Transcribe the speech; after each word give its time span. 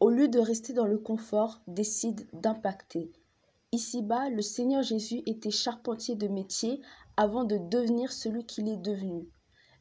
au 0.00 0.08
lieu 0.08 0.28
de 0.28 0.38
rester 0.40 0.72
dans 0.72 0.86
le 0.86 0.98
confort, 0.98 1.60
décide 1.66 2.26
d'impacter. 2.32 3.12
Ici-bas, 3.72 4.30
le 4.30 4.40
Seigneur 4.40 4.82
Jésus 4.82 5.22
était 5.26 5.50
charpentier 5.50 6.16
de 6.16 6.26
métier 6.26 6.80
avant 7.18 7.44
de 7.44 7.58
devenir 7.58 8.10
celui 8.10 8.46
qu'il 8.46 8.68
est 8.68 8.78
devenu. 8.78 9.28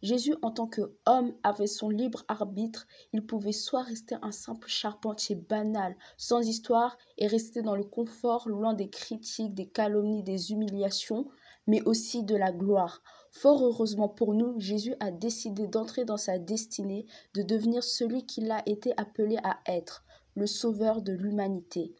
Jésus, 0.01 0.35
en 0.41 0.51
tant 0.51 0.67
qu'homme, 0.67 1.33
avait 1.43 1.67
son 1.67 1.89
libre 1.89 2.23
arbitre. 2.27 2.85
Il 3.13 3.25
pouvait 3.25 3.53
soit 3.53 3.81
rester 3.81 4.15
un 4.21 4.31
simple 4.31 4.67
charpentier 4.67 5.35
banal, 5.35 5.95
sans 6.17 6.45
histoire, 6.45 6.97
et 7.17 7.27
rester 7.27 7.61
dans 7.61 7.75
le 7.75 7.83
confort, 7.83 8.47
loin 8.49 8.73
des 8.73 8.89
critiques, 8.89 9.53
des 9.53 9.67
calomnies, 9.67 10.23
des 10.23 10.51
humiliations, 10.51 11.27
mais 11.65 11.81
aussi 11.83 12.23
de 12.23 12.35
la 12.35 12.51
gloire. 12.51 13.01
Fort 13.31 13.63
heureusement 13.63 14.09
pour 14.09 14.33
nous, 14.33 14.59
Jésus 14.59 14.95
a 14.99 15.11
décidé 15.11 15.67
d'entrer 15.67 16.03
dans 16.03 16.17
sa 16.17 16.39
destinée, 16.39 17.05
de 17.35 17.41
devenir 17.41 17.83
celui 17.83 18.25
qu'il 18.25 18.51
a 18.51 18.63
été 18.65 18.93
appelé 18.97 19.37
à 19.43 19.59
être, 19.65 20.03
le 20.39 20.47
sauveur 20.47 21.01
de 21.01 21.11
l'humanité. 21.11 21.93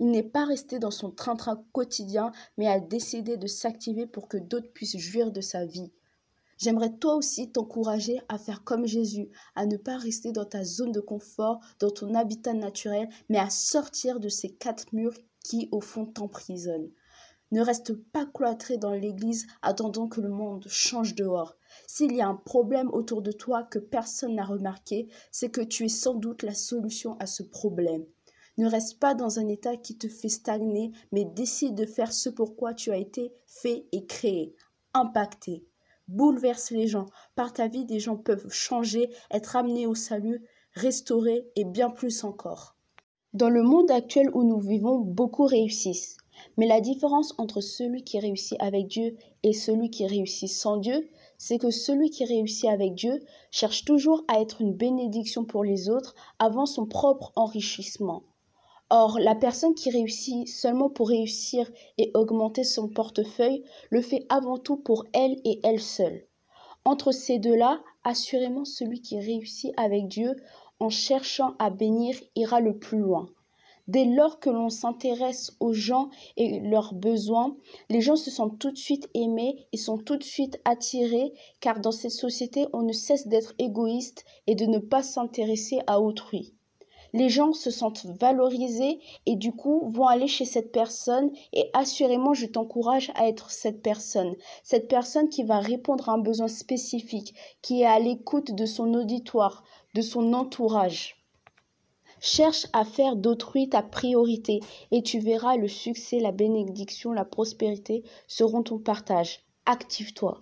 Il 0.00 0.10
n'est 0.10 0.22
pas 0.22 0.46
resté 0.46 0.78
dans 0.78 0.90
son 0.90 1.10
train-train 1.10 1.62
quotidien, 1.72 2.32
mais 2.56 2.66
a 2.66 2.80
décidé 2.80 3.36
de 3.36 3.46
s'activer 3.46 4.06
pour 4.06 4.26
que 4.26 4.38
d'autres 4.38 4.72
puissent 4.72 4.96
jouir 4.96 5.30
de 5.30 5.42
sa 5.42 5.66
vie. 5.66 5.92
J'aimerais 6.56 6.96
toi 6.96 7.14
aussi 7.14 7.52
t'encourager 7.52 8.20
à 8.28 8.38
faire 8.38 8.64
comme 8.64 8.86
Jésus, 8.86 9.28
à 9.54 9.66
ne 9.66 9.76
pas 9.76 9.98
rester 9.98 10.32
dans 10.32 10.46
ta 10.46 10.64
zone 10.64 10.92
de 10.92 11.00
confort, 11.00 11.60
dans 11.78 11.90
ton 11.90 12.14
habitat 12.14 12.54
naturel, 12.54 13.08
mais 13.28 13.38
à 13.38 13.50
sortir 13.50 14.18
de 14.18 14.30
ces 14.30 14.50
quatre 14.50 14.92
murs 14.92 15.18
qui, 15.44 15.68
au 15.70 15.82
fond, 15.82 16.06
t'emprisonnent. 16.06 16.90
Ne 17.54 17.60
reste 17.60 17.92
pas 18.10 18.26
cloîtré 18.26 18.78
dans 18.78 18.90
l'église 18.90 19.46
attendant 19.62 20.08
que 20.08 20.20
le 20.20 20.28
monde 20.28 20.66
change 20.66 21.14
dehors. 21.14 21.54
S'il 21.86 22.12
y 22.12 22.20
a 22.20 22.26
un 22.26 22.34
problème 22.34 22.90
autour 22.92 23.22
de 23.22 23.30
toi 23.30 23.62
que 23.62 23.78
personne 23.78 24.34
n'a 24.34 24.44
remarqué, 24.44 25.06
c'est 25.30 25.50
que 25.50 25.60
tu 25.60 25.84
es 25.84 25.88
sans 25.88 26.14
doute 26.14 26.42
la 26.42 26.52
solution 26.52 27.16
à 27.20 27.26
ce 27.26 27.44
problème. 27.44 28.04
Ne 28.58 28.66
reste 28.66 28.98
pas 28.98 29.14
dans 29.14 29.38
un 29.38 29.46
état 29.46 29.76
qui 29.76 29.96
te 29.96 30.08
fait 30.08 30.28
stagner, 30.28 30.90
mais 31.12 31.24
décide 31.24 31.76
de 31.76 31.86
faire 31.86 32.12
ce 32.12 32.28
pourquoi 32.28 32.74
tu 32.74 32.90
as 32.90 32.96
été 32.96 33.32
fait 33.46 33.86
et 33.92 34.04
créé. 34.04 34.56
Impacté 34.92 35.64
bouleverse 36.08 36.72
les 36.72 36.88
gens. 36.88 37.06
Par 37.36 37.52
ta 37.52 37.68
vie, 37.68 37.84
des 37.84 38.00
gens 38.00 38.16
peuvent 38.16 38.50
changer, 38.50 39.10
être 39.30 39.54
amenés 39.54 39.86
au 39.86 39.94
salut, 39.94 40.42
restaurés 40.72 41.46
et 41.54 41.64
bien 41.64 41.88
plus 41.88 42.24
encore. 42.24 42.74
Dans 43.32 43.48
le 43.48 43.62
monde 43.62 43.92
actuel 43.92 44.28
où 44.34 44.42
nous 44.42 44.58
vivons, 44.58 44.98
beaucoup 44.98 45.46
réussissent. 45.46 46.16
Mais 46.56 46.66
la 46.66 46.80
différence 46.80 47.34
entre 47.38 47.60
celui 47.60 48.04
qui 48.04 48.18
réussit 48.18 48.56
avec 48.60 48.86
Dieu 48.86 49.16
et 49.42 49.52
celui 49.52 49.90
qui 49.90 50.06
réussit 50.06 50.48
sans 50.48 50.76
Dieu, 50.76 51.08
c'est 51.38 51.58
que 51.58 51.70
celui 51.70 52.10
qui 52.10 52.24
réussit 52.24 52.70
avec 52.70 52.94
Dieu 52.94 53.22
cherche 53.50 53.84
toujours 53.84 54.24
à 54.28 54.40
être 54.40 54.60
une 54.60 54.74
bénédiction 54.74 55.44
pour 55.44 55.64
les 55.64 55.88
autres 55.88 56.14
avant 56.38 56.66
son 56.66 56.86
propre 56.86 57.32
enrichissement. 57.36 58.22
Or, 58.90 59.18
la 59.18 59.34
personne 59.34 59.74
qui 59.74 59.90
réussit 59.90 60.46
seulement 60.46 60.90
pour 60.90 61.08
réussir 61.08 61.70
et 61.98 62.10
augmenter 62.14 62.64
son 62.64 62.88
portefeuille 62.88 63.64
le 63.90 64.02
fait 64.02 64.26
avant 64.28 64.58
tout 64.58 64.76
pour 64.76 65.04
elle 65.12 65.40
et 65.44 65.60
elle 65.64 65.80
seule. 65.80 66.26
Entre 66.84 67.12
ces 67.12 67.38
deux-là, 67.38 67.82
assurément 68.04 68.64
celui 68.64 69.00
qui 69.00 69.18
réussit 69.18 69.72
avec 69.78 70.06
Dieu 70.06 70.36
en 70.80 70.90
cherchant 70.90 71.54
à 71.58 71.70
bénir 71.70 72.14
ira 72.36 72.60
le 72.60 72.78
plus 72.78 72.98
loin. 72.98 73.26
Dès 73.86 74.04
lors 74.04 74.40
que 74.40 74.50
l'on 74.50 74.70
s'intéresse 74.70 75.56
aux 75.60 75.72
gens 75.72 76.08
et 76.36 76.60
leurs 76.60 76.94
besoins, 76.94 77.56
les 77.90 78.00
gens 78.00 78.16
se 78.16 78.30
sentent 78.30 78.58
tout 78.58 78.70
de 78.70 78.78
suite 78.78 79.08
aimés 79.14 79.66
et 79.72 79.76
sont 79.76 79.98
tout 79.98 80.16
de 80.16 80.24
suite 80.24 80.60
attirés, 80.64 81.32
car 81.60 81.80
dans 81.80 81.92
cette 81.92 82.10
société, 82.10 82.66
on 82.72 82.82
ne 82.82 82.92
cesse 82.92 83.28
d'être 83.28 83.54
égoïste 83.58 84.24
et 84.46 84.54
de 84.54 84.66
ne 84.66 84.78
pas 84.78 85.02
s'intéresser 85.02 85.80
à 85.86 86.00
autrui 86.00 86.54
les 87.14 87.28
gens 87.28 87.52
se 87.52 87.70
sentent 87.70 88.06
valorisés 88.20 88.98
et 89.24 89.36
du 89.36 89.52
coup 89.52 89.88
vont 89.94 90.08
aller 90.08 90.26
chez 90.26 90.44
cette 90.44 90.72
personne 90.72 91.30
et 91.52 91.70
assurément 91.72 92.34
je 92.34 92.46
t'encourage 92.46 93.12
à 93.14 93.28
être 93.28 93.52
cette 93.52 93.82
personne. 93.82 94.34
Cette 94.64 94.88
personne 94.88 95.28
qui 95.28 95.44
va 95.44 95.60
répondre 95.60 96.08
à 96.08 96.12
un 96.14 96.18
besoin 96.18 96.48
spécifique, 96.48 97.34
qui 97.62 97.82
est 97.82 97.86
à 97.86 98.00
l'écoute 98.00 98.52
de 98.52 98.66
son 98.66 98.92
auditoire, 98.94 99.62
de 99.94 100.02
son 100.02 100.32
entourage. 100.32 101.23
Cherche 102.26 102.66
à 102.72 102.86
faire 102.86 103.16
d'autrui 103.16 103.68
ta 103.68 103.82
priorité 103.82 104.60
et 104.90 105.02
tu 105.02 105.18
verras 105.18 105.58
le 105.58 105.68
succès, 105.68 106.20
la 106.20 106.32
bénédiction, 106.32 107.12
la 107.12 107.26
prospérité 107.26 108.02
seront 108.28 108.62
ton 108.62 108.78
partage. 108.78 109.40
Active-toi. 109.66 110.40